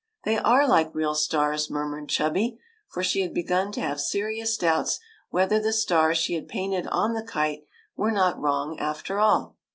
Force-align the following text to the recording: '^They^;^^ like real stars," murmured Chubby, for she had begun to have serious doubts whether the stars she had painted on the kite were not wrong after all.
'^They^;^^ 0.25 0.67
like 0.67 0.95
real 0.95 1.13
stars," 1.13 1.69
murmured 1.69 2.09
Chubby, 2.09 2.57
for 2.89 3.03
she 3.03 3.21
had 3.21 3.35
begun 3.35 3.71
to 3.73 3.81
have 3.81 4.01
serious 4.01 4.57
doubts 4.57 4.99
whether 5.29 5.59
the 5.59 5.71
stars 5.71 6.17
she 6.17 6.33
had 6.33 6.47
painted 6.47 6.87
on 6.87 7.13
the 7.13 7.21
kite 7.21 7.67
were 7.95 8.09
not 8.09 8.41
wrong 8.41 8.79
after 8.79 9.19
all. 9.19 9.57